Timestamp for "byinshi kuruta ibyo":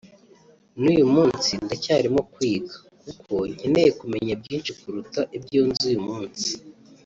4.41-5.61